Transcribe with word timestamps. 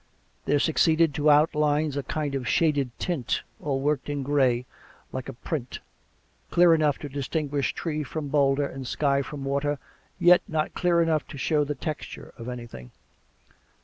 There 0.45 0.57
succeeded 0.57 1.13
to 1.13 1.29
outlines 1.29 1.95
a 1.95 2.01
kind 2.01 2.33
of 2.33 2.47
shaded 2.47 2.89
tint^ 2.97 3.41
all 3.61 3.79
worked 3.81 4.09
in 4.09 4.23
gray 4.23 4.65
like 5.11 5.29
a 5.29 5.33
print, 5.33 5.77
clear 6.49 6.73
enough 6.73 6.97
to 7.01 7.07
distinguish 7.07 7.71
tree 7.75 8.01
from 8.01 8.29
boulder 8.29 8.65
and 8.65 8.87
sky 8.87 9.21
from 9.21 9.43
water, 9.45 9.77
yet 10.17 10.41
not 10.47 10.73
clear 10.73 11.03
enough 11.03 11.27
to 11.27 11.37
show 11.37 11.63
the 11.63 11.75
texture 11.75 12.33
of 12.39 12.49
anything. 12.49 12.89